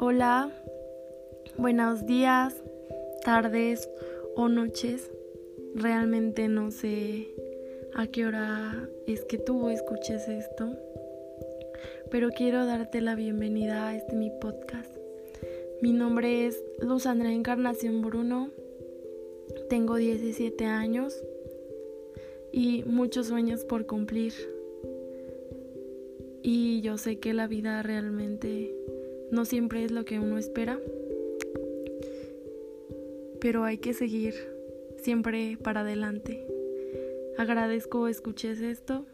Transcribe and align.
Hola, 0.00 0.52
buenos 1.56 2.06
días, 2.06 2.62
tardes 3.24 3.90
o 4.36 4.48
noches. 4.48 5.10
Realmente 5.74 6.46
no 6.46 6.70
sé 6.70 7.26
a 7.94 8.06
qué 8.06 8.24
hora 8.26 8.88
es 9.08 9.24
que 9.24 9.38
tú 9.38 9.68
escuches 9.70 10.28
esto, 10.28 10.70
pero 12.12 12.30
quiero 12.30 12.64
darte 12.64 13.00
la 13.00 13.16
bienvenida 13.16 13.88
a 13.88 13.96
este 13.96 14.14
mi 14.14 14.30
podcast. 14.40 14.96
Mi 15.82 15.92
nombre 15.92 16.46
es 16.46 16.62
Luz 16.80 17.06
Andrea 17.06 17.32
Encarnación 17.32 18.00
Bruno, 18.00 18.50
tengo 19.68 19.96
17 19.96 20.64
años 20.64 21.20
y 22.52 22.84
muchos 22.84 23.26
sueños 23.26 23.64
por 23.64 23.86
cumplir. 23.86 24.32
Y 26.42 26.82
yo 26.82 26.98
sé 26.98 27.18
que 27.18 27.34
la 27.34 27.48
vida 27.48 27.82
realmente 27.82 28.77
no 29.30 29.44
siempre 29.44 29.84
es 29.84 29.90
lo 29.90 30.04
que 30.04 30.18
uno 30.18 30.38
espera, 30.38 30.78
pero 33.40 33.64
hay 33.64 33.78
que 33.78 33.94
seguir 33.94 34.34
siempre 34.96 35.58
para 35.62 35.80
adelante. 35.80 36.46
Agradezco 37.36 38.08
escuches 38.08 38.60
esto 38.60 39.06